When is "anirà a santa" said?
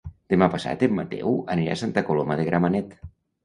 1.59-2.07